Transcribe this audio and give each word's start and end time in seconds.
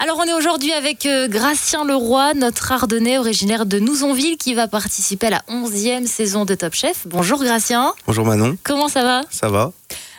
Alors 0.00 0.18
on 0.20 0.24
est 0.28 0.32
aujourd'hui 0.32 0.72
avec 0.72 1.06
euh, 1.06 1.26
Gracien 1.26 1.84
Leroy, 1.84 2.32
notre 2.34 2.70
ardennais 2.70 3.18
originaire 3.18 3.66
de 3.66 3.80
Nouzonville 3.80 4.36
qui 4.36 4.54
va 4.54 4.68
participer 4.68 5.26
à 5.26 5.30
la 5.30 5.42
11e 5.48 6.06
saison 6.06 6.44
de 6.44 6.54
Top 6.54 6.72
Chef. 6.72 7.04
Bonjour 7.06 7.42
Gracien. 7.42 7.92
Bonjour 8.06 8.24
Manon. 8.24 8.56
Comment 8.62 8.86
ça 8.86 9.02
va? 9.02 9.22
Ça 9.28 9.48
va 9.48 9.72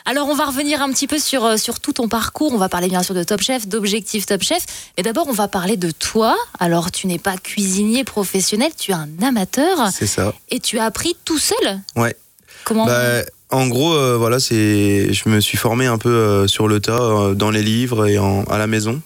Alors 0.04 0.28
on 0.28 0.36
va 0.36 0.44
revenir 0.48 0.82
un 0.82 0.90
petit 0.90 1.08
peu 1.08 1.18
sur, 1.18 1.46
euh, 1.46 1.56
sur 1.56 1.80
tout 1.80 1.94
ton 1.94 2.10
parcours. 2.10 2.52
On 2.54 2.58
va 2.58 2.68
parler 2.68 2.90
bien 2.90 3.04
sûr 3.04 3.16
de 3.16 3.24
Top 3.24 3.40
Chef, 3.40 3.70
d'objectifs 3.70 4.26
Top 4.26 4.44
Chef. 4.44 4.66
Mais 4.98 5.04
d'abord 5.04 5.28
on 5.30 5.34
va 5.34 5.48
parler 5.48 5.78
de 5.78 5.92
toi. 5.92 6.36
Alors 6.60 6.92
tu 6.92 7.08
n'es 7.08 7.18
pas 7.18 7.38
cuisinier 7.38 8.04
professionnel, 8.04 8.74
tu 8.78 8.92
es 8.92 8.96
un 8.96 9.08
amateur. 9.24 9.88
C'est 9.94 10.08
ça. 10.08 10.34
Et 10.50 10.60
tu 10.60 10.78
as 10.78 10.84
appris 10.84 11.16
tout 11.24 11.40
seul? 11.40 11.80
Ouais. 11.96 12.18
Comment? 12.66 12.86
Bah, 12.86 13.22
en 13.52 13.68
gros, 13.68 13.94
euh, 13.94 14.16
voilà, 14.16 14.40
c'est, 14.40 15.12
je 15.12 15.28
me 15.28 15.40
suis 15.40 15.58
formé 15.58 15.88
un 15.88 15.98
peu 15.98 16.10
euh, 16.10 16.48
sur 16.48 16.68
le 16.68 16.80
tas, 16.80 17.02
euh, 17.02 17.34
dans 17.34 17.50
les 17.50 17.64
livres 17.64 18.08
et 18.08 18.20
en, 18.20 18.44
à 18.44 18.60
la 18.60 18.68
maison. 18.68 19.02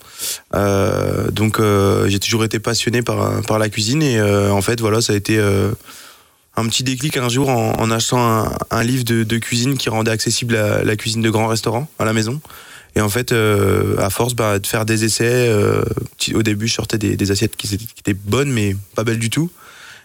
Euh, 0.53 1.31
donc, 1.31 1.59
euh, 1.59 2.09
j'ai 2.09 2.19
toujours 2.19 2.43
été 2.43 2.59
passionné 2.59 3.01
par, 3.01 3.41
par 3.43 3.57
la 3.57 3.69
cuisine 3.69 4.03
et 4.03 4.19
euh, 4.19 4.51
en 4.51 4.61
fait, 4.61 4.81
voilà, 4.81 4.99
ça 5.01 5.13
a 5.13 5.15
été 5.15 5.39
un 6.55 6.67
petit 6.67 6.83
déclic 6.83 7.15
un 7.17 7.29
jour 7.29 7.49
en, 7.49 7.73
en 7.79 7.89
achetant 7.89 8.19
un, 8.19 8.57
un 8.69 8.83
livre 8.83 9.05
de, 9.05 9.23
de 9.23 9.37
cuisine 9.37 9.77
qui 9.77 9.89
rendait 9.89 10.11
accessible 10.11 10.55
la, 10.55 10.95
cuisine 10.97 11.21
de 11.21 11.29
grands 11.29 11.47
restaurants 11.47 11.87
à 11.97 12.05
la 12.05 12.11
maison. 12.13 12.41
Et 12.95 13.01
en 13.01 13.09
fait, 13.09 13.31
euh, 13.31 13.97
à 13.97 14.09
force 14.09 14.35
bah, 14.35 14.59
de 14.59 14.67
faire 14.67 14.85
des 14.85 15.03
essais, 15.03 15.47
euh, 15.47 15.83
au 16.35 16.43
début, 16.43 16.67
je 16.67 16.73
sortais 16.73 16.97
des, 16.97 17.15
des 17.15 17.31
assiettes 17.31 17.55
qui 17.55 17.73
étaient 17.73 18.13
bonnes, 18.13 18.51
mais 18.51 18.75
pas 18.95 19.03
belles 19.03 19.19
du 19.19 19.31
tout. 19.31 19.49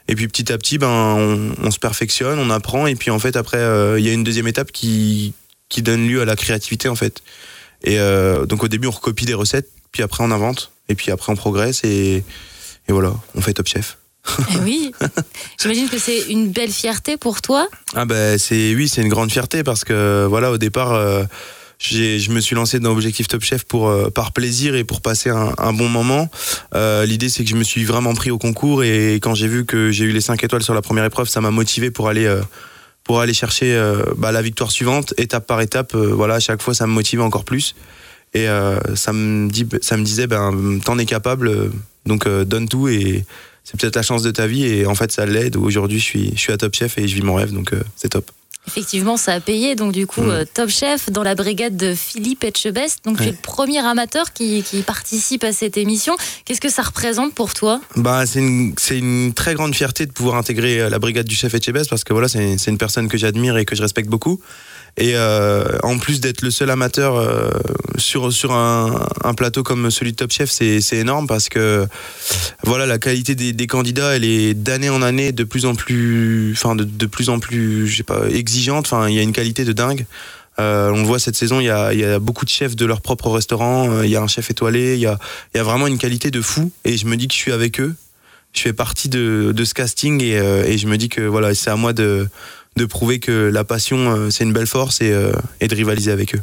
Et 0.08 0.14
puis 0.14 0.26
petit 0.26 0.50
à 0.52 0.58
petit, 0.58 0.78
ben, 0.78 0.88
on, 0.88 1.52
on 1.62 1.70
se 1.70 1.78
perfectionne, 1.78 2.38
on 2.38 2.50
apprend. 2.50 2.86
Et 2.86 2.94
puis 2.94 3.10
en 3.10 3.18
fait, 3.18 3.36
après, 3.36 3.58
euh, 3.58 3.98
il 3.98 4.06
y 4.06 4.08
a 4.08 4.12
une 4.12 4.24
deuxième 4.24 4.48
étape 4.48 4.72
qui, 4.72 5.34
qui 5.68 5.82
donne 5.82 6.08
lieu 6.08 6.22
à 6.22 6.24
la 6.24 6.34
créativité, 6.34 6.88
en 6.88 6.96
fait. 6.96 7.22
Et 7.84 7.98
euh, 8.00 8.46
donc 8.46 8.64
au 8.64 8.68
début, 8.68 8.88
on 8.88 8.90
recopie 8.90 9.26
des 9.26 9.34
recettes, 9.34 9.68
puis 9.92 10.02
après, 10.02 10.24
on 10.24 10.30
invente. 10.30 10.72
Et 10.88 10.94
puis 10.94 11.10
après, 11.10 11.30
on 11.30 11.36
progresse. 11.36 11.84
Et, 11.84 12.24
et 12.88 12.92
voilà, 12.92 13.12
on 13.34 13.40
fait 13.42 13.52
Top 13.52 13.68
Chef. 13.68 13.98
Eh 14.54 14.58
oui. 14.58 14.92
J'imagine 15.60 15.88
que 15.88 15.98
c'est 15.98 16.30
une 16.30 16.50
belle 16.50 16.72
fierté 16.72 17.16
pour 17.16 17.40
toi. 17.40 17.68
Ah 17.94 18.04
ben 18.04 18.38
c'est 18.38 18.74
oui, 18.74 18.88
c'est 18.88 19.00
une 19.00 19.08
grande 19.08 19.30
fierté 19.30 19.62
parce 19.62 19.84
que 19.84 20.26
voilà, 20.28 20.50
au 20.50 20.58
départ, 20.58 20.92
euh, 20.92 21.24
je 21.78 22.30
me 22.30 22.40
suis 22.40 22.56
lancé 22.56 22.80
dans 22.80 22.90
Objectif 22.90 23.28
Top 23.28 23.42
Chef 23.42 23.64
pour 23.64 23.88
euh, 23.88 24.10
par 24.10 24.32
plaisir 24.32 24.74
et 24.74 24.84
pour 24.84 25.00
passer 25.00 25.30
un, 25.30 25.72
bon 25.72 25.88
moment. 25.88 26.28
Euh, 26.74 27.06
L'idée 27.06 27.28
c'est 27.28 27.44
que 27.44 27.50
je 27.50 27.54
me 27.56 27.62
suis 27.62 27.84
vraiment 27.84 28.14
pris 28.14 28.30
au 28.30 28.38
concours 28.38 28.82
et 28.82 29.14
quand 29.14 29.34
j'ai 29.34 29.48
vu 29.48 29.64
que 29.64 29.90
j'ai 29.90 30.04
eu 30.04 30.10
les 30.10 30.20
5 30.20 30.42
étoiles 30.42 30.62
sur 30.62 30.74
la 30.74 30.82
première 30.82 31.04
épreuve, 31.04 31.28
ça 31.28 31.40
m'a 31.40 31.50
motivé 31.50 31.90
pour 31.90 32.08
aller 32.08 32.26
euh, 32.26 32.42
pour 33.04 33.20
aller 33.20 33.32
chercher 33.32 33.74
euh, 33.74 34.02
bah, 34.16 34.32
la 34.32 34.42
victoire 34.42 34.70
suivante, 34.70 35.14
étape 35.16 35.46
par 35.46 35.60
étape. 35.60 35.94
voilà, 35.94 36.34
à 36.34 36.40
chaque 36.40 36.62
fois 36.62 36.74
ça 36.74 36.86
me 36.86 36.92
motivait 36.92 37.22
encore 37.22 37.44
plus 37.44 37.74
et 38.34 38.46
ça 38.94 39.12
me 39.14 39.48
dit 39.48 39.66
ça 39.80 39.96
me 39.96 40.04
disait 40.04 40.26
ben 40.26 40.80
t'en 40.84 40.98
es 40.98 41.06
capable, 41.06 41.70
donc 42.04 42.28
donne 42.28 42.68
tout 42.68 42.88
et 42.88 43.24
c'est 43.64 43.80
peut-être 43.80 43.96
la 43.96 44.02
chance 44.02 44.22
de 44.22 44.30
ta 44.30 44.46
vie 44.46 44.66
et 44.66 44.84
en 44.84 44.94
fait 44.94 45.10
ça 45.10 45.24
l'aide. 45.24 45.56
Aujourd'hui 45.56 45.98
je 45.98 46.04
suis 46.04 46.32
je 46.34 46.38
suis 46.38 46.52
à 46.52 46.58
Top 46.58 46.74
Chef 46.74 46.98
et 46.98 47.08
je 47.08 47.14
vis 47.14 47.22
mon 47.22 47.36
rêve 47.36 47.52
donc 47.52 47.72
c'est 47.96 48.10
top. 48.10 48.30
Effectivement, 48.68 49.16
ça 49.16 49.32
a 49.32 49.40
payé. 49.40 49.74
Donc, 49.74 49.92
du 49.92 50.06
coup, 50.06 50.20
Mm. 50.20 50.30
euh, 50.30 50.44
Top 50.52 50.68
Chef 50.68 51.10
dans 51.10 51.22
la 51.22 51.34
brigade 51.34 51.76
de 51.76 51.94
Philippe 51.94 52.44
Etchebest. 52.44 52.98
Donc, 53.04 53.16
tu 53.16 53.22
es 53.22 53.26
Ouais. 53.26 53.32
le 53.32 53.38
premier 53.42 53.78
amateur 53.78 54.32
qui, 54.34 54.62
qui 54.62 54.82
participe 54.82 55.42
à 55.42 55.52
cette 55.52 55.76
émission. 55.78 56.14
Qu'est-ce 56.44 56.60
que 56.60 56.68
ça 56.70 56.82
représente 56.82 57.34
pour 57.34 57.54
toi? 57.54 57.80
Bah, 57.96 58.26
c'est 58.26 58.40
une, 58.40 58.74
une 58.90 59.32
très 59.32 59.54
grande 59.54 59.74
fierté 59.74 60.04
de 60.06 60.12
pouvoir 60.12 60.36
intégrer 60.36 60.80
euh, 60.82 60.90
la 60.90 60.98
brigade 60.98 61.26
du 61.26 61.34
chef 61.34 61.54
Etchebest 61.54 61.88
parce 61.88 62.04
que 62.04 62.12
voilà, 62.12 62.28
c'est 62.28 62.66
une 62.66 62.78
personne 62.78 63.08
que 63.08 63.16
j'admire 63.16 63.56
et 63.56 63.64
que 63.64 63.74
je 63.74 63.82
respecte 63.82 64.08
beaucoup. 64.10 64.40
Et 65.00 65.12
euh, 65.14 65.78
en 65.84 65.96
plus 65.98 66.18
d'être 66.20 66.42
le 66.42 66.50
seul 66.50 66.70
amateur 66.70 67.14
euh, 67.16 67.50
sur, 67.98 68.32
sur 68.32 68.52
un, 68.52 69.06
un 69.22 69.34
plateau 69.34 69.62
comme 69.62 69.90
celui 69.92 70.10
de 70.10 70.16
Top 70.16 70.32
Chef, 70.32 70.50
c'est 70.50 70.80
c'est 70.80 70.96
énorme 70.96 71.28
parce 71.28 71.48
que 71.48 71.86
voilà, 72.64 72.84
la 72.84 72.98
qualité 72.98 73.36
des, 73.36 73.52
des 73.52 73.66
candidats, 73.68 74.16
elle 74.16 74.24
est 74.24 74.54
d'année 74.54 74.90
en 74.90 75.00
année 75.02 75.30
de 75.30 75.44
plus 75.44 75.66
en 75.66 75.76
plus, 75.76 76.52
enfin 76.56 76.74
de, 76.74 76.82
de 76.82 77.06
plus 77.06 77.28
en 77.28 77.38
plus, 77.38 77.86
je 77.86 77.96
sais 77.98 78.02
pas, 78.02 78.22
exigeante. 78.28 78.57
Enfin, 78.68 79.08
il 79.08 79.14
y 79.14 79.18
a 79.18 79.22
une 79.22 79.32
qualité 79.32 79.64
de 79.64 79.72
dingue. 79.72 80.06
Euh, 80.58 80.90
on 80.90 80.98
le 80.98 81.04
voit 81.04 81.18
cette 81.18 81.36
saison, 81.36 81.60
il 81.60 81.66
y 81.66 81.70
a, 81.70 82.18
beaucoup 82.18 82.44
de 82.44 82.50
chefs 82.50 82.74
de 82.74 82.84
leur 82.84 83.00
propre 83.00 83.30
restaurant. 83.30 83.90
euh, 83.90 84.04
Il 84.04 84.10
y 84.10 84.16
a 84.16 84.22
un 84.22 84.26
chef 84.26 84.50
étoilé. 84.50 84.94
Il 84.94 85.00
y 85.00 85.06
a, 85.06 85.18
vraiment 85.62 85.86
une 85.86 85.98
qualité 85.98 86.30
de 86.30 86.40
fou. 86.40 86.70
Et 86.84 86.96
je 86.96 87.06
me 87.06 87.16
dis 87.16 87.28
que 87.28 87.34
je 87.34 87.38
suis 87.38 87.52
avec 87.52 87.80
eux. 87.80 87.94
Je 88.52 88.62
fais 88.62 88.72
partie 88.72 89.08
de, 89.08 89.54
ce 89.64 89.74
casting 89.74 90.22
et, 90.22 90.38
euh, 90.38 90.64
et 90.64 90.78
je 90.78 90.88
me 90.88 90.96
dis 90.96 91.08
que 91.08 91.20
voilà, 91.20 91.54
c'est 91.54 91.70
à 91.70 91.76
moi 91.76 91.92
de, 91.92 92.28
prouver 92.88 93.18
que 93.18 93.50
la 93.52 93.64
passion, 93.64 94.30
c'est 94.30 94.44
une 94.44 94.52
belle 94.52 94.66
force 94.66 95.00
et, 95.00 95.10
de 95.10 95.74
rivaliser 95.74 96.10
avec 96.10 96.34
eux. 96.34 96.40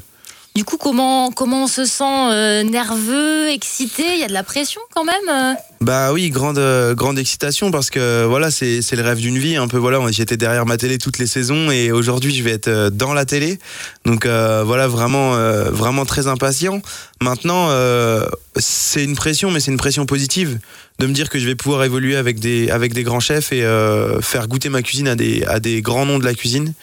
Du 0.54 0.64
coup, 0.64 0.78
comment, 0.78 1.32
comment 1.32 1.64
on 1.64 1.68
se 1.68 1.86
sent 1.86 2.64
nerveux, 2.64 3.50
excité? 3.50 4.04
Il 4.14 4.20
y 4.20 4.24
a 4.24 4.28
de 4.28 4.34
la 4.34 4.44
pression 4.44 4.82
quand 4.94 5.04
même 5.04 5.58
Bah 5.86 6.12
oui, 6.14 6.32
grande 6.32 6.58
euh, 6.58 6.96
grande 6.96 7.20
excitation 7.20 7.70
parce 7.70 7.92
que 7.92 8.26
voilà, 8.26 8.50
c'est 8.50 8.82
le 8.92 9.04
rêve 9.04 9.20
d'une 9.20 9.38
vie 9.38 9.56
un 9.56 9.68
peu 9.68 9.78
voilà, 9.78 10.00
j'étais 10.10 10.36
derrière 10.36 10.66
ma 10.66 10.78
télé 10.78 10.98
toutes 10.98 11.20
les 11.20 11.28
saisons 11.28 11.70
et 11.70 11.92
aujourd'hui 11.92 12.34
je 12.34 12.42
vais 12.42 12.50
être 12.50 12.70
euh, 12.70 12.90
dans 12.90 13.14
la 13.14 13.24
télé. 13.24 13.60
Donc 14.04 14.26
euh, 14.26 14.64
voilà, 14.66 14.88
vraiment 14.88 15.36
euh, 15.36 15.70
vraiment 15.70 16.04
très 16.04 16.26
impatient. 16.26 16.82
Maintenant 17.22 17.68
euh, 17.70 18.26
c'est 18.56 19.04
une 19.04 19.16
pression 19.16 19.52
mais 19.52 19.60
c'est 19.60 19.70
une 19.70 19.78
pression 19.78 20.08
positive 20.08 20.58
de 20.98 21.06
me 21.06 21.14
dire 21.14 21.30
que 21.30 21.38
je 21.38 21.46
vais 21.46 21.54
pouvoir 21.54 21.84
évoluer 21.84 22.16
avec 22.16 22.40
des 22.40 22.72
avec 22.72 22.96
des 22.96 23.04
grands 23.04 23.20
chefs 23.20 23.52
et 23.52 23.64
euh, 23.64 24.22
faire 24.22 24.48
goûter 24.48 24.70
ma 24.70 24.82
cuisine 24.82 25.08
à 25.08 25.16
des 25.16 25.44
à 25.44 25.60
des 25.60 25.84
grands 25.84 26.08
noms 26.08 26.18
de 26.18 26.26
la 26.26 26.34
cuisine. 26.34 26.74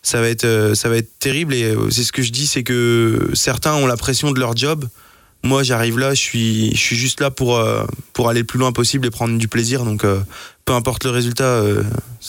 Ça 0.00 0.22
va 0.22 0.30
être 0.30 0.72
ça 0.74 0.88
va 0.88 0.96
être 0.96 1.18
terrible 1.18 1.52
et 1.52 1.74
c'est 1.90 2.04
ce 2.04 2.12
que 2.12 2.22
je 2.22 2.32
dis 2.32 2.46
c'est 2.46 2.62
que 2.62 3.28
certains 3.34 3.74
ont 3.74 3.86
la 3.86 3.98
pression 3.98 4.32
de 4.32 4.40
leur 4.40 4.56
job. 4.56 4.86
Moi, 5.46 5.62
j'arrive 5.62 5.98
là, 5.98 6.12
je 6.12 6.20
suis, 6.20 6.70
je 6.72 6.80
suis 6.80 6.96
juste 6.96 7.20
là 7.20 7.30
pour, 7.30 7.56
euh, 7.56 7.84
pour 8.12 8.28
aller 8.28 8.40
le 8.40 8.46
plus 8.46 8.58
loin 8.58 8.72
possible 8.72 9.06
et 9.06 9.10
prendre 9.10 9.38
du 9.38 9.48
plaisir. 9.48 9.84
Donc, 9.84 10.04
euh, 10.04 10.20
peu 10.64 10.72
importe 10.72 11.04
le 11.04 11.10
résultat, 11.10 11.44
euh, 11.44 11.84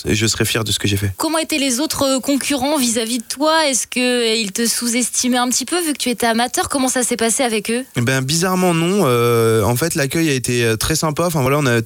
je 0.06 0.28
serai 0.28 0.46
fier 0.46 0.64
de 0.64 0.72
ce 0.72 0.78
que 0.78 0.88
j'ai 0.88 0.98
fait. 0.98 1.12
Comment 1.18 1.40
étaient 1.40 1.58
les 1.58 1.80
autres 1.80 2.20
concurrents 2.20 2.78
vis-à-vis 2.78 3.18
de 3.18 3.24
toi? 3.28 3.68
Est-ce 3.68 3.88
qu'ils 3.88 4.52
te 4.52 4.68
sous-estimaient 4.68 5.38
un 5.38 5.50
petit 5.50 5.66
peu 5.66 5.82
vu 5.84 5.94
que 5.94 5.98
tu 5.98 6.10
étais 6.10 6.28
amateur? 6.28 6.70
Comment 6.70 6.90
ça 6.90 7.02
s'est 7.04 7.18
passé 7.18 7.44
avec 7.44 7.72
eux? 7.72 7.84
Eh 7.96 8.02
Ben, 8.02 8.22
bizarrement, 8.22 8.74
non. 8.74 9.04
Euh, 9.06 9.64
en 9.64 9.76
fait, 9.76 9.96
l'accueil 9.96 10.30
a 10.30 10.34
été 10.34 10.76
très 10.80 10.96
sympa. 10.96 11.26
Enfin, 11.26 11.42
voilà, 11.42 11.58
on 11.58 11.66
a 11.66 11.82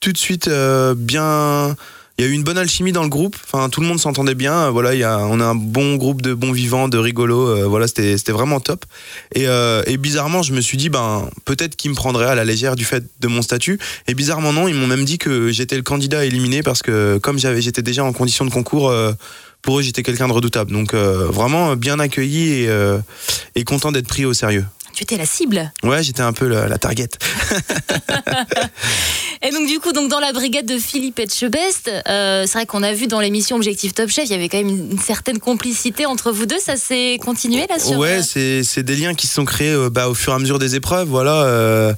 tout 0.00 0.12
de 0.12 0.18
suite 0.18 0.48
euh, 0.48 0.94
bien. 0.96 1.74
Il 2.18 2.24
y 2.24 2.28
a 2.28 2.30
eu 2.30 2.34
une 2.34 2.44
bonne 2.44 2.56
alchimie 2.56 2.92
dans 2.92 3.02
le 3.02 3.10
groupe. 3.10 3.36
Enfin, 3.44 3.68
tout 3.68 3.82
le 3.82 3.86
monde 3.86 4.00
s'entendait 4.00 4.34
bien. 4.34 4.54
Euh, 4.54 4.70
Voilà, 4.70 4.94
il 4.94 5.00
y 5.00 5.04
a, 5.04 5.18
on 5.18 5.38
a 5.38 5.44
un 5.44 5.54
bon 5.54 5.96
groupe 5.96 6.22
de 6.22 6.32
bons 6.32 6.52
vivants, 6.52 6.88
de 6.88 6.96
rigolos. 6.96 7.48
Euh, 7.48 7.66
voilà, 7.66 7.86
c'était, 7.86 8.32
vraiment 8.32 8.58
top. 8.58 8.86
Et, 9.34 9.46
euh, 9.46 9.82
et 9.86 9.98
bizarrement, 9.98 10.42
je 10.42 10.54
me 10.54 10.62
suis 10.62 10.78
dit, 10.78 10.88
ben, 10.88 11.28
peut-être 11.44 11.76
qu'ils 11.76 11.90
me 11.90 11.96
prendraient 11.96 12.26
à 12.28 12.34
la 12.34 12.44
légère 12.44 12.74
du 12.74 12.86
fait 12.86 13.04
de 13.20 13.28
mon 13.28 13.42
statut. 13.42 13.78
Et 14.08 14.14
bizarrement, 14.14 14.52
non. 14.54 14.66
Ils 14.66 14.74
m'ont 14.74 14.86
même 14.86 15.04
dit 15.04 15.18
que 15.18 15.52
j'étais 15.52 15.76
le 15.76 15.82
candidat 15.82 16.24
éliminé 16.24 16.62
parce 16.62 16.80
que 16.80 17.18
comme 17.18 17.38
j'avais, 17.38 17.60
j'étais 17.60 17.82
déjà 17.82 18.02
en 18.02 18.12
condition 18.12 18.46
de 18.46 18.50
concours. 18.50 18.88
euh, 18.88 19.12
pour 19.62 19.80
eux, 19.80 19.82
j'étais 19.82 20.04
quelqu'un 20.04 20.28
de 20.28 20.32
redoutable. 20.32 20.70
Donc, 20.70 20.94
euh, 20.94 21.26
vraiment 21.28 21.74
bien 21.74 21.98
accueilli 21.98 22.62
et, 22.62 22.70
et 23.56 23.64
content 23.64 23.90
d'être 23.90 24.06
pris 24.06 24.24
au 24.24 24.32
sérieux. 24.32 24.64
Tu 24.96 25.02
étais 25.02 25.18
la 25.18 25.26
cible. 25.26 25.70
Ouais, 25.82 26.02
j'étais 26.02 26.22
un 26.22 26.32
peu 26.32 26.48
la, 26.48 26.68
la 26.68 26.78
target. 26.78 27.10
Et 29.42 29.50
donc 29.50 29.68
du 29.68 29.78
coup, 29.78 29.92
donc 29.92 30.10
dans 30.10 30.20
la 30.20 30.32
brigade 30.32 30.64
de 30.64 30.78
Philippe 30.78 31.18
Etchebest, 31.18 31.90
euh, 32.08 32.44
c'est 32.46 32.52
vrai 32.54 32.64
qu'on 32.64 32.82
a 32.82 32.94
vu 32.94 33.06
dans 33.06 33.20
l'émission 33.20 33.56
Objectif 33.56 33.92
Top 33.92 34.08
Chef, 34.08 34.24
il 34.24 34.30
y 34.30 34.34
avait 34.34 34.48
quand 34.48 34.56
même 34.56 34.70
une, 34.70 34.92
une 34.92 34.98
certaine 34.98 35.38
complicité 35.38 36.06
entre 36.06 36.32
vous 36.32 36.46
deux. 36.46 36.58
Ça 36.58 36.76
s'est 36.76 37.18
continué 37.22 37.66
là 37.68 37.78
sur 37.78 37.98
Ouais, 37.98 38.20
euh, 38.20 38.22
c'est 38.22 38.64
c'est 38.64 38.82
des 38.82 38.96
liens 38.96 39.12
qui 39.12 39.26
se 39.26 39.34
sont 39.34 39.44
créés 39.44 39.70
euh, 39.70 39.90
bah, 39.90 40.08
au 40.08 40.14
fur 40.14 40.32
et 40.32 40.36
à 40.36 40.38
mesure 40.38 40.58
des 40.58 40.76
épreuves. 40.76 41.08
Voilà, 41.08 41.42
euh, 41.42 41.92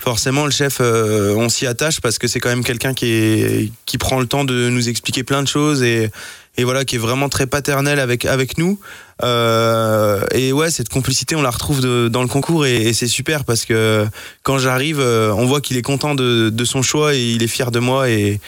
forcément 0.00 0.44
le 0.44 0.50
chef, 0.50 0.78
euh, 0.80 1.32
on 1.36 1.48
s'y 1.48 1.68
attache 1.68 2.00
parce 2.00 2.18
que 2.18 2.26
c'est 2.26 2.40
quand 2.40 2.48
même 2.48 2.64
quelqu'un 2.64 2.94
qui 2.94 3.12
est 3.12 3.70
qui 3.86 3.96
prend 3.96 4.18
le 4.18 4.26
temps 4.26 4.44
de 4.44 4.70
nous 4.70 4.88
expliquer 4.88 5.22
plein 5.22 5.44
de 5.44 5.48
choses 5.48 5.84
et 5.84 6.10
et 6.60 6.64
voilà 6.64 6.84
qui 6.84 6.96
est 6.96 6.98
vraiment 6.98 7.28
très 7.28 7.46
paternel 7.46 7.98
avec 8.00 8.24
avec 8.26 8.58
nous. 8.58 8.78
Euh, 9.22 10.22
et 10.32 10.52
ouais, 10.52 10.70
cette 10.70 10.88
complicité, 10.88 11.36
on 11.36 11.42
la 11.42 11.50
retrouve 11.50 11.80
de- 11.80 12.08
dans 12.08 12.22
le 12.22 12.28
concours 12.28 12.66
et, 12.66 12.76
et 12.88 12.92
c'est 12.92 13.06
super 13.08 13.44
parce 13.44 13.64
que 13.64 14.06
quand 14.42 14.58
j'arrive, 14.58 14.98
euh, 15.00 15.32
on 15.36 15.46
voit 15.46 15.60
qu'il 15.60 15.76
est 15.76 15.82
content 15.82 16.14
de, 16.14 16.50
de 16.50 16.64
son 16.64 16.82
choix 16.82 17.14
et 17.14 17.22
il 17.32 17.42
est 17.42 17.46
fier 17.48 17.70
de 17.70 17.78
moi 17.78 18.08
et 18.10 18.40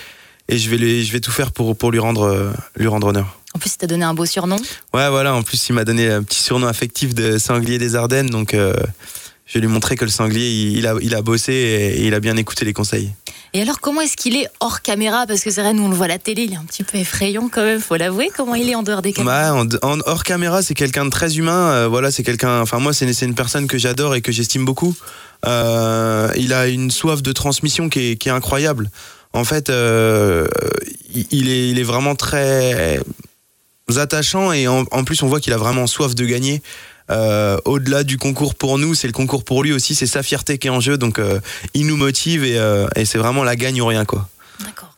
et 0.49 0.59
je 0.59 0.69
vais 0.70 1.03
je 1.03 1.12
vais 1.12 1.20
tout 1.20 1.31
faire 1.31 1.53
pour 1.53 1.76
pour 1.76 1.91
lui 1.91 1.99
rendre 1.99 2.23
euh, 2.25 2.50
lui 2.76 2.87
rendre 2.88 3.06
honneur. 3.09 3.38
En 3.55 3.59
plus, 3.59 3.73
il 3.75 3.76
t'a 3.79 3.87
donné 3.87 4.05
un 4.05 4.15
beau 4.15 4.25
surnom. 4.25 4.56
Ouais, 4.94 5.08
voilà, 5.11 5.35
en 5.35 5.43
plus, 5.43 5.69
il 5.69 5.75
m'a 5.75 5.85
donné 5.85 6.11
un 6.11 6.23
petit 6.23 6.43
surnom 6.43 6.67
affectif 6.67 7.15
de 7.15 7.37
sanglier 7.37 7.79
des 7.79 7.97
Ardennes, 7.97 8.31
donc 8.31 8.55
euh, 8.55 8.73
je 9.47 9.55
vais 9.55 9.61
lui 9.61 9.69
montrer 9.69 9.94
que 9.94 10.06
le 10.06 10.11
sanglier, 10.11 10.49
il, 10.49 10.79
il 10.79 10.87
a, 10.87 10.94
il 11.03 11.15
a 11.15 11.20
bossé 11.20 11.53
et 11.53 12.06
il 12.06 12.15
a 12.15 12.20
bien 12.20 12.37
écouté 12.38 12.65
les 12.65 12.73
conseils. 12.73 13.11
Et 13.55 13.61
alors, 13.61 13.81
comment 13.81 14.01
est-ce 14.01 14.17
qu'il 14.17 14.37
est 14.37 14.49
hors 14.61 14.81
caméra? 14.81 15.27
Parce 15.27 15.43
que 15.43 15.51
c'est 15.51 15.61
vrai, 15.61 15.75
nous 15.75 15.85
on 15.85 15.89
le 15.89 15.95
voit 15.95 16.07
à 16.07 16.09
la 16.09 16.19
télé, 16.19 16.45
il 16.45 16.55
est 16.55 16.57
un 16.57 16.65
petit 16.65 16.85
peu 16.85 16.97
effrayant 16.97 17.51
quand 17.53 17.63
même, 17.63 17.81
faut 17.81 17.97
l'avouer. 17.97 18.31
Comment 18.35 18.55
il 18.55 18.71
est 18.71 18.75
en 18.75 18.83
dehors 18.83 19.03
des 19.03 19.13
caméras? 19.13 19.55
En- 19.83 19.99
hors 20.07 20.25
caméra, 20.25 20.63
c'est 20.63 20.75
quelqu'un 20.75 21.05
de 21.05 21.11
très 21.11 21.37
humain. 21.37 21.71
euh, 21.73 21.89
voilà, 21.89 22.11
c'est 22.11 22.23
quelqu'un. 22.23 22.61
Enfin, 22.63 22.79
moi, 22.79 22.95
c'est 22.95 23.07
une 23.23 23.35
personne 23.35 23.67
que 23.67 23.77
j'adore 23.77 24.15
et 24.15 24.23
que 24.23 24.33
j'estime 24.33 24.65
beaucoup. 24.65 24.97
Euh, 25.45 26.33
il 26.37 26.55
a 26.55 26.67
une 26.69 26.91
soif 26.91 27.23
de 27.23 27.33
transmission 27.33 27.91
qui 27.91 28.13
est, 28.13 28.27
incroyable. 28.29 28.91
En 29.35 29.45
fait, 29.45 29.69
euh, 29.69 30.47
il, 31.31 31.79
est, 31.79 31.83
vraiment 31.83 32.15
très 32.15 33.01
attachant 33.97 34.53
et 34.53 34.67
en 34.67 35.05
plus, 35.05 35.23
on 35.23 35.27
voit 35.27 35.41
qu'il 35.41 35.53
a 35.53 35.59
vraiment 35.59 35.87
soif 35.87 36.15
de 36.15 36.25
gagner. 36.25 36.63
Au-delà 37.09 38.05
du 38.05 38.19
concours 38.19 38.55
pour 38.55 38.79
nous, 38.79 38.95
c'est 38.95 39.07
le 39.07 39.13
concours 39.13 39.45
pour 39.45 39.63
lui 39.63 39.73
aussi. 39.73 39.95
C'est 39.95 40.07
sa 40.07 40.23
fierté 40.23 40.59
qui 40.59 40.69
est 40.69 40.71
en 40.71 40.81
jeu, 40.81 40.97
donc 40.97 41.21
il 41.75 41.87
nous 41.87 41.97
motive 41.97 42.45
et, 42.45 42.59
et 42.97 43.05
c'est 43.05 43.19
vraiment 43.19 43.45
la 43.45 43.57
gagne 43.57 43.81
ou 43.81 43.87
rien 43.87 44.05
quoi. 44.05 44.29
D'accord. 44.65 44.93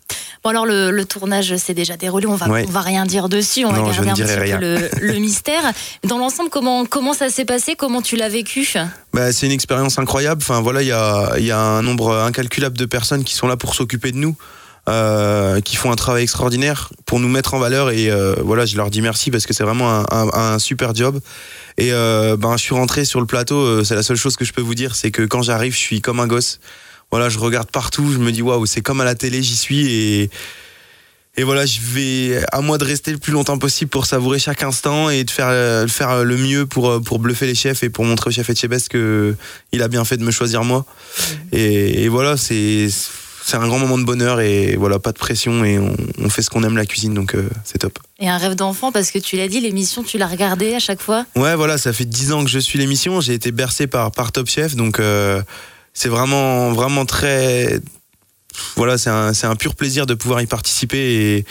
Bon 0.44 0.50
alors 0.50 0.66
le, 0.66 1.04
tournage 1.04 1.56
s'est 1.56 1.72
déjà 1.72 1.96
déroulé, 1.96 2.26
on 2.26 2.34
va 2.34 2.46
on 2.50 2.70
va 2.70 2.82
rien 2.82 3.06
dire 3.06 3.30
dessus, 3.30 3.64
on 3.64 3.72
va 3.72 3.80
garder 3.80 4.10
un 4.10 4.14
petit 4.14 4.22
peu 4.24 4.90
le, 5.00 5.14
mystère. 5.18 5.62
Dans 6.06 6.18
l'ensemble, 6.18 6.50
comment 6.50 6.84
comment 6.84 7.14
ça 7.14 7.30
s'est 7.30 7.46
passé, 7.46 7.76
comment 7.76 8.02
tu 8.02 8.16
l'as 8.16 8.28
vécu? 8.28 8.68
Bah, 9.14 9.32
c'est 9.32 9.46
une 9.46 9.52
expérience 9.52 9.98
incroyable. 9.98 10.42
Enfin 10.42 10.60
voilà, 10.60 10.82
il 10.82 10.88
y 10.88 10.92
a 10.92 11.38
y 11.38 11.50
a 11.50 11.58
un 11.58 11.80
nombre 11.80 12.14
incalculable 12.14 12.76
de 12.76 12.84
personnes 12.84 13.24
qui 13.24 13.32
sont 13.32 13.46
là 13.46 13.56
pour 13.56 13.74
s'occuper 13.74 14.12
de 14.12 14.18
nous. 14.18 14.36
Euh, 14.86 15.62
qui 15.62 15.76
font 15.76 15.90
un 15.90 15.96
travail 15.96 16.24
extraordinaire 16.24 16.90
pour 17.06 17.18
nous 17.18 17.28
mettre 17.28 17.54
en 17.54 17.58
valeur 17.58 17.88
et 17.88 18.10
euh, 18.10 18.34
voilà 18.44 18.66
je 18.66 18.76
leur 18.76 18.90
dis 18.90 19.00
merci 19.00 19.30
parce 19.30 19.46
que 19.46 19.54
c'est 19.54 19.64
vraiment 19.64 20.04
un, 20.12 20.58
super 20.58 20.94
job. 20.94 21.20
Et 21.78 21.90
euh, 21.94 22.36
ben 22.36 22.58
je 22.58 22.64
suis 22.64 22.74
rentré 22.74 23.06
sur 23.06 23.18
le 23.18 23.26
plateau 23.26 23.82
c'est 23.82 23.94
la 23.94 24.02
seule 24.02 24.18
chose 24.18 24.36
que 24.36 24.44
je 24.44 24.52
peux 24.52 24.60
vous 24.60 24.74
dire 24.74 24.94
c'est 24.94 25.10
que 25.10 25.22
quand 25.22 25.40
j'arrive 25.40 25.72
je 25.72 25.78
suis 25.78 26.02
comme 26.02 26.20
un 26.20 26.26
gosse. 26.26 26.60
Voilà, 27.10 27.30
je 27.30 27.38
regarde 27.38 27.70
partout, 27.70 28.12
je 28.12 28.18
me 28.18 28.30
dis 28.30 28.42
waouh, 28.42 28.66
c'est 28.66 28.82
comme 28.82 29.00
à 29.00 29.04
la 29.04 29.14
télé, 29.14 29.42
j'y 29.42 29.56
suis 29.56 29.86
et 29.86 30.30
et 31.36 31.44
voilà, 31.44 31.64
je 31.64 31.80
vais 31.80 32.44
à 32.52 32.60
moi 32.60 32.76
de 32.76 32.84
rester 32.84 33.10
le 33.10 33.18
plus 33.18 33.32
longtemps 33.32 33.58
possible 33.58 33.90
pour 33.90 34.04
savourer 34.04 34.38
chaque 34.38 34.62
instant 34.62 35.08
et 35.08 35.24
de 35.24 35.30
faire 35.30 35.88
faire 35.88 36.24
le 36.24 36.36
mieux 36.36 36.66
pour 36.66 37.02
pour 37.02 37.20
bluffer 37.20 37.46
les 37.46 37.54
chefs 37.54 37.82
et 37.82 37.88
pour 37.88 38.04
montrer 38.04 38.28
au 38.28 38.32
chef 38.32 38.50
Etchebest 38.50 38.90
que 38.90 39.34
il 39.72 39.82
a 39.82 39.88
bien 39.88 40.04
fait 40.04 40.18
de 40.18 40.24
me 40.24 40.30
choisir 40.30 40.62
moi. 40.62 40.84
Et, 41.52 42.08
voilà, 42.08 42.36
c'est 42.36 42.88
c'est 43.44 43.56
un 43.56 43.66
grand 43.66 43.78
moment 43.78 43.98
de 43.98 44.04
bonheur 44.04 44.40
et 44.40 44.76
voilà, 44.76 44.98
pas 44.98 45.12
de 45.12 45.18
pression 45.18 45.64
et 45.64 45.78
on, 45.78 46.30
fait 46.30 46.42
ce 46.42 46.50
qu'on 46.50 46.62
aime 46.64 46.76
la 46.76 46.86
cuisine 46.86 47.14
donc 47.14 47.34
euh, 47.34 47.48
c'est 47.64 47.78
top. 47.78 47.98
Et 48.18 48.28
un 48.28 48.38
rêve 48.38 48.54
d'enfant 48.54 48.90
parce 48.90 49.10
que 49.10 49.18
tu 49.18 49.36
l'as 49.36 49.48
dit, 49.48 49.60
l'émission 49.60 50.02
tu 50.02 50.18
l'as 50.18 50.26
regardée 50.26 50.74
à 50.74 50.78
chaque 50.78 51.00
fois? 51.00 51.26
Ouais, 51.36 51.54
voilà, 51.54 51.78
ça 51.78 51.92
fait 51.92 52.06
dix 52.06 52.32
ans 52.32 52.42
que 52.42 52.50
je 52.50 52.58
suis 52.58 52.78
l'émission, 52.78 53.20
j'ai 53.20 53.34
été 53.34 53.52
bercé 53.52 53.86
par 53.86 54.12
par 54.12 54.32
Top 54.32 54.48
Chef 54.48 54.76
donc 54.76 54.98
euh, 54.98 55.42
c'est 55.94 56.08
vraiment, 56.08 56.72
vraiment 56.72 57.06
très. 57.06 57.80
Voilà, 58.76 58.98
c'est 58.98 59.10
un, 59.10 59.32
un, 59.42 59.56
pur 59.56 59.74
plaisir 59.74 60.06
de 60.06 60.14
pouvoir 60.14 60.40
y 60.42 60.46
participer 60.46 60.98
et, 60.98 61.44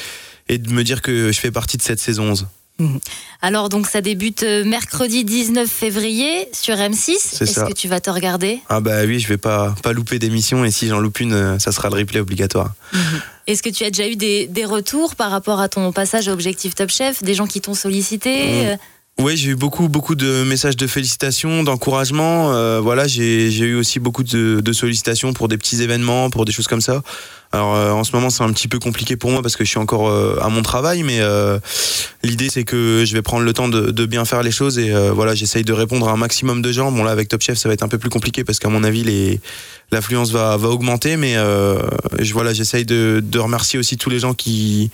et, 0.50 0.58
de 0.58 0.72
me 0.72 0.84
dire 0.84 1.02
que 1.02 1.32
je 1.32 1.40
fais 1.40 1.52
partie 1.52 1.78
de 1.78 1.82
cette 1.82 2.00
saison 2.00 2.32
11. 2.32 2.48
Mhm. 2.80 3.00
Alors 3.42 3.70
donc 3.70 3.88
ça 3.88 4.02
débute 4.02 4.44
euh, 4.44 4.64
mercredi 4.66 5.24
19 5.24 5.70
février 5.70 6.50
sur 6.54 6.76
M6. 6.76 7.44
Est-ce 7.44 7.66
que 7.66 7.74
tu 7.74 7.88
vas 7.88 8.00
te 8.00 8.10
regarder? 8.10 8.62
Ah 8.70 8.80
bah 8.80 9.04
oui, 9.06 9.20
je 9.20 9.28
vais 9.28 9.38
pas 9.38 9.76
pas 9.84 9.94
louper 9.94 10.18
d'émission 10.18 10.66
et 10.66 10.72
si 10.72 10.88
j'en 10.88 11.00
loupe 11.00 11.20
une, 11.20 11.34
euh, 11.34 11.60
ça 11.60 11.72
sera 11.72 11.90
le 11.90 11.96
replay 11.96 12.20
obligatoire. 12.20 12.74
Mhm. 12.94 13.22
Est-ce 13.46 13.62
que 13.62 13.70
tu 13.70 13.84
as 13.84 13.90
déjà 13.90 14.08
eu 14.08 14.16
des, 14.16 14.48
des, 14.48 14.64
retours 14.64 15.16
par 15.16 15.30
rapport 15.30 15.60
à 15.60 15.68
ton 15.68 15.92
passage 15.92 16.30
à 16.30 16.34
Objectif 16.34 16.76
Top 16.76 16.90
Chef, 16.90 17.24
des 17.24 17.34
gens 17.34 17.46
qui 17.46 17.60
t'ont 17.60 17.74
sollicité? 17.74 18.74
Mmh. 18.76 18.78
Oui, 19.20 19.38
j'ai 19.38 19.52
eu 19.52 19.56
beaucoup, 19.56 19.90
beaucoup 19.90 20.16
de 20.16 20.44
messages 20.44 20.76
de 20.76 20.88
félicitations, 20.88 21.64
d'encouragement. 21.64 22.52
Euh, 22.52 22.80
voilà, 22.82 23.08
j'ai 23.08 23.48
eu 23.48 23.76
aussi 23.76 24.00
beaucoup 24.00 24.24
de, 24.24 24.74
sollicitations 24.74 25.34
pour 25.34 25.48
des 25.48 25.58
petits 25.58 25.84
événements, 25.84 26.32
pour 26.32 26.46
des 26.46 26.52
choses 26.52 26.68
comme 26.68 26.82
ça. 26.82 27.04
Alors 27.52 27.76
euh, 27.76 27.92
en 27.92 28.04
ce 28.04 28.16
moment, 28.16 28.32
c'est 28.32 28.44
un 28.44 28.52
petit 28.52 28.68
peu 28.68 28.80
compliqué 28.80 29.16
pour 29.16 29.30
moi 29.30 29.44
parce 29.44 29.56
que 29.56 29.64
je 29.64 29.70
suis 29.70 29.78
encore 29.78 30.10
euh, 30.10 30.40
à 30.42 30.50
mon 30.50 30.64
travail, 30.64 31.04
mais 31.04 31.22
l'idée 32.24 32.50
c'est 32.50 32.64
que 32.64 33.04
je 33.06 33.14
vais 33.14 33.22
prendre 33.22 33.46
le 33.46 33.54
temps 33.54 33.68
de, 33.68 34.06
bien 34.08 34.26
faire 34.26 34.42
les 34.42 34.52
choses 34.52 34.80
et 34.80 34.92
voilà, 35.12 35.36
j'essaye 35.36 35.64
de 35.64 35.74
répondre 35.74 36.10
à 36.10 36.12
un 36.12 36.18
maximum 36.18 36.64
de 36.64 36.72
gens. 36.72 36.92
Bon 36.92 37.04
là, 37.04 37.12
avec 37.12 37.30
Top 37.30 37.42
Chef, 37.44 37.60
ça 37.60 37.70
va 37.70 37.74
être 37.74 37.84
un 37.84 37.90
peu 37.90 38.00
plus 38.00 38.10
compliqué 38.10 38.44
parce 38.44 38.58
qu'à 38.58 38.70
mon 38.70 38.84
avis, 38.84 39.40
l'affluence 39.92 40.32
va, 40.32 40.58
va 40.58 40.70
augmenter, 40.70 41.18
mais 41.18 41.36
je, 42.20 42.34
voilà, 42.34 42.52
j'essaye 42.52 42.84
de, 42.84 43.22
de 43.24 43.40
remercier 43.40 43.78
aussi 43.78 43.96
tous 43.96 44.10
les 44.10 44.20
gens 44.20 44.34
qui 44.34 44.90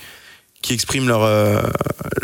qui 0.61 0.73
expriment 0.73 1.07
leur 1.07 1.23
euh, 1.23 1.61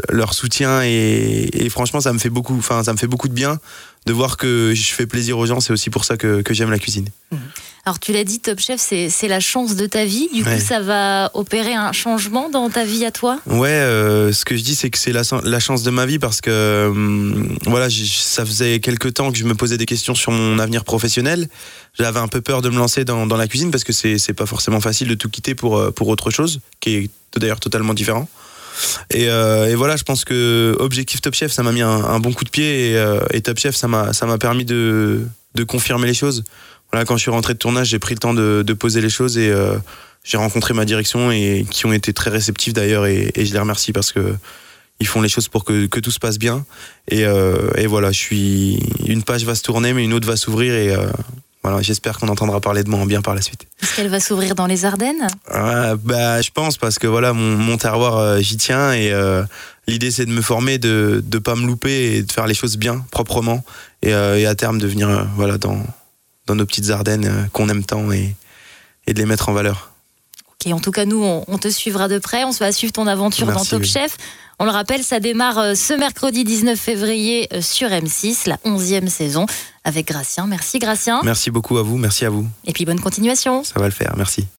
leur 0.09 0.33
soutien 0.33 0.81
et, 0.83 1.49
et, 1.53 1.69
franchement 1.69 2.01
ça 2.01 2.13
me 2.13 2.19
fait 2.19 2.29
beaucoup 2.29 2.55
enfin 2.57 2.83
ça 2.83 2.93
me 2.93 2.97
fait 2.97 3.07
beaucoup 3.07 3.27
de 3.27 3.33
bien 3.33 3.59
de 4.05 4.13
voir 4.13 4.37
que 4.37 4.73
je 4.75 4.93
fais 4.93 5.07
plaisir 5.07 5.37
aux 5.37 5.45
gens 5.45 5.59
c'est 5.59 5.73
aussi 5.73 5.89
pour 5.89 6.05
ça 6.05 6.17
que, 6.17 6.41
que 6.41 6.53
j'aime 6.53 6.71
la 6.71 6.79
cuisine 6.79 7.09
mmh. 7.31 7.37
Alors 7.85 7.99
tu 7.99 8.13
l'as 8.13 8.23
dit 8.23 8.39
Top 8.39 8.59
Chef 8.59 8.79
c'est 8.79 9.27
la 9.27 9.39
chance 9.39 9.75
de 9.75 9.85
ta 9.85 10.05
vie 10.05 10.27
du 10.33 10.43
coup 10.43 10.59
ça 10.59 10.79
va 10.79 11.31
opérer 11.33 11.73
un 11.73 11.91
changement 11.91 12.49
dans 12.49 12.69
ta 12.69 12.83
vie 12.83 13.05
à 13.05 13.11
toi? 13.11 13.39
Ouais 13.45 13.69
euh, 13.69 14.31
ce 14.31 14.45
que 14.45 14.57
je 14.57 14.63
dis 14.63 14.75
c'est 14.75 14.89
que 14.89 14.97
c'est 14.97 15.11
la, 15.11 15.21
la, 15.43 15.59
chance 15.59 15.83
de 15.83 15.91
ma 15.91 16.05
vie 16.05 16.19
parce 16.19 16.41
que 16.41 16.87
hum, 16.87 17.57
voilà 17.65 17.87
ça 17.89 18.45
faisait 18.45 18.79
quelques 18.79 19.13
temps 19.13 19.31
que 19.31 19.37
je 19.37 19.45
me 19.45 19.55
posais 19.55 19.77
des 19.77 19.85
questions 19.85 20.15
sur 20.15 20.31
mon 20.31 20.59
avenir 20.59 20.83
professionnel 20.83 21.47
j'avais 21.97 22.19
un 22.19 22.27
peu 22.27 22.41
peur 22.41 22.61
de 22.61 22.69
me 22.69 22.77
lancer 22.77 23.05
dans, 23.05 23.25
dans 23.25 23.37
la 23.37 23.47
cuisine 23.47 23.71
parce 23.71 23.83
que 23.83 23.93
c'est 23.93 24.33
pas 24.33 24.45
forcément 24.45 24.81
facile 24.81 25.07
de 25.07 25.15
tout 25.15 25.29
quitter 25.29 25.55
pour 25.55 25.77
euh, 25.77 25.91
pour 25.91 26.07
autre 26.07 26.29
chose 26.29 26.59
qui 26.79 26.95
est 26.95 27.09
d'ailleurs 27.37 27.59
totalement 27.59 27.93
différent. 27.93 28.27
Et, 29.09 29.29
euh, 29.29 29.67
et, 29.67 29.75
voilà, 29.75 29.95
je 29.95 30.03
pense 30.03 30.25
que 30.25 30.75
Objectif 30.79 31.21
Top 31.21 31.33
Chef, 31.33 31.51
ça 31.51 31.63
m'a 31.63 31.71
mis 31.71 31.81
un, 31.81 32.19
bon 32.19 32.33
coup 32.33 32.43
de 32.43 32.49
pied 32.49 32.91
et, 32.91 32.97
euh, 32.97 33.21
et 33.31 33.41
Top 33.41 33.57
Chef, 33.57 33.73
ça 33.73 33.87
m'a 33.87 34.11
ça 34.11 34.25
m'a 34.25 34.37
permis 34.37 34.65
de, 34.65 35.25
de 35.55 35.63
confirmer 35.63 36.07
les 36.07 36.13
choses. 36.13 36.43
Voilà, 36.95 37.05
quand 37.05 37.17
je 37.17 37.23
suis 37.23 37.31
rentré 37.31 37.53
de 37.53 37.59
tournage, 37.59 37.87
j'ai 37.87 37.99
pris 37.99 38.13
le 38.15 38.19
temps 38.19 38.33
de, 38.33 38.63
de 38.65 38.73
poser 38.73 39.01
les 39.01 39.09
choses 39.09 39.37
et 39.37 39.49
euh, 39.49 39.75
j'ai 40.23 40.37
rencontré 40.37 40.73
ma 40.73 40.85
direction 40.85 41.29
et 41.29 41.65
qui 41.69 41.85
ont 41.85 41.91
été 41.91 42.13
très 42.13 42.29
réceptifs 42.29 42.71
d'ailleurs 42.71 43.05
et, 43.05 43.33
et, 43.35 43.45
je 43.45 43.51
les 43.51 43.59
remercie 43.59 43.91
parce 43.91 44.13
que 44.13 44.33
ils 45.01 45.05
font 45.05 45.21
les 45.21 45.27
choses 45.27 45.49
pour 45.49 45.65
que, 45.65 45.87
que 45.87 45.99
tout 45.99 46.11
se 46.11 46.19
passe 46.19 46.39
bien. 46.39 46.63
Et, 47.09 47.25
euh, 47.25 47.69
et 47.75 47.85
voilà, 47.85 48.13
je 48.13 48.17
suis 48.17 48.79
une 49.05 49.23
page 49.23 49.43
va 49.43 49.55
se 49.55 49.61
tourner, 49.61 49.91
mais 49.91 50.05
une 50.05 50.13
autre 50.13 50.25
va 50.25 50.37
s'ouvrir 50.37 50.73
et 50.73 50.95
voilà, 51.65 51.81
j'espère 51.81 52.17
qu'on 52.17 52.29
entendra 52.29 52.61
parler 52.61 52.83
de 52.83 52.89
moi 52.89 52.99
en 52.99 53.05
bien 53.05 53.21
par 53.21 53.35
la 53.35 53.41
suite. 53.41 53.65
Est-ce 53.81 53.95
qu'elle 53.95 54.07
va 54.07 54.21
s'ouvrir 54.21 54.55
dans 54.55 54.67
les 54.67 54.85
Ardennes? 54.85 55.27
Bah, 55.51 56.39
Je 56.39 56.51
pense, 56.51 56.77
parce 56.77 56.97
que 56.97 57.07
voilà, 57.07 57.33
mon, 57.33 57.57
mon 57.57 57.75
terroir, 57.75 58.17
euh, 58.17 58.39
j'y 58.39 58.55
tiens. 58.55 58.93
Et 58.93 59.11
euh, 59.11 59.43
l'idée, 59.87 60.11
c'est 60.11 60.27
de 60.27 60.31
me 60.31 60.43
former, 60.43 60.77
de 60.77 61.21
ne 61.29 61.39
pas 61.39 61.55
me 61.55 61.65
louper 61.65 62.17
et 62.17 62.21
de 62.21 62.31
faire 62.31 62.45
les 62.45 62.53
choses 62.53 62.77
bien, 62.77 63.03
proprement. 63.11 63.65
Et, 64.03 64.13
euh, 64.13 64.37
et 64.37 64.45
à 64.45 64.53
terme, 64.53 64.77
de 64.77 64.85
venir 64.85 65.27
voilà, 65.35 65.57
dans, 65.57 65.83
dans 66.47 66.55
nos 66.55 66.65
petites 66.65 66.89
Ardennes 66.89 67.49
qu'on 67.53 67.69
aime 67.69 67.83
tant 67.83 68.11
et, 68.11 68.35
et 69.07 69.13
de 69.13 69.19
les 69.19 69.25
mettre 69.25 69.49
en 69.49 69.53
valeur. 69.53 69.91
Ok, 70.47 70.71
en 70.71 70.79
tout 70.79 70.91
cas, 70.91 71.05
nous, 71.05 71.23
on, 71.47 71.57
te 71.57 71.67
suivra 71.69 72.07
de 72.07 72.19
près. 72.19 72.43
On 72.43 72.51
va 72.51 72.71
suivre 72.71 72.93
ton 72.93 73.07
aventure 73.07 73.47
dans 73.47 73.63
Top 73.63 73.83
Chef. 73.83 74.17
On 74.57 74.65
le 74.65 74.71
rappelle, 74.71 75.03
ça 75.03 75.19
démarre 75.19 75.59
euh, 75.59 75.75
ce 75.75 75.93
mercredi 75.93 76.45
19 76.45 76.79
février 76.79 77.49
euh, 77.51 77.61
sur 77.61 77.89
M6, 77.89 78.47
la 78.47 78.55
11e 78.63 79.07
saison 79.09 79.45
avec 79.83 80.07
Gracien. 80.07 80.47
Merci 80.47 80.79
Gracien. 80.79 81.19
Merci 81.23 81.51
beaucoup 81.51 81.77
à 81.77 81.83
vous, 81.83 81.97
merci 81.97 82.23
à 82.23 82.29
vous. 82.29 82.47
Et 82.65 82.71
puis 82.71 82.85
bonne 82.85 83.01
continuation. 83.01 83.65
Ça 83.65 83.79
va 83.79 83.85
le 83.85 83.91
faire, 83.91 84.13
merci. 84.15 84.47